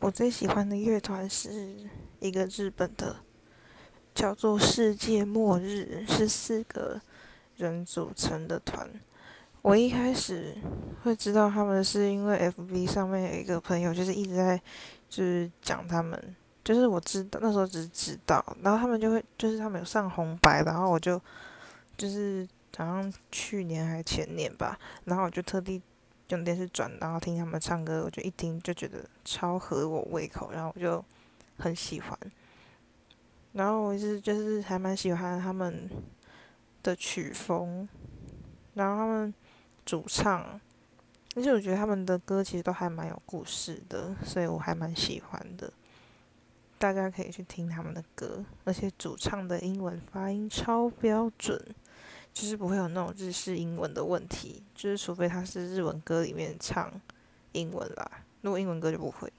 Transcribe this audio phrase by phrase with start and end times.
[0.00, 1.76] 我最喜欢的乐团是
[2.20, 3.16] 一个日本的，
[4.14, 6.98] 叫做世界末日，是四个
[7.56, 8.88] 人组成的团。
[9.60, 10.56] 我一开始
[11.02, 14.56] 会知道他们是因为 FB 上面有一个朋友，就是一直在
[15.10, 21.20] 就是讲他们，就是我知道那时候只是知道，然后他们就会就是他们有上红白，然后我就
[21.98, 25.82] 就是好像去年还前年吧，然后我就特地。
[26.30, 31.04] 用电视转，然后听他们唱歌，我就一听就觉得超合我胃口，然后我就
[31.58, 32.18] 很喜欢。
[33.52, 35.90] 然后我是就是还蛮喜欢他们
[36.82, 37.88] 的曲风，
[38.74, 39.34] 然后他们
[39.84, 40.60] 主唱，
[41.34, 45.72] 而且我觉得他们的歌其实都还蛮有故事的，所以我还蛮喜欢的。
[46.78, 51.60] 大家可以去听他们的歌，而且主唱的英文发音超标准。
[52.32, 56.90] 就是不会有那种日式英文的问题，就是除非他是日文歌里面唱
[57.52, 59.32] 英文啦，如果英文歌就不会。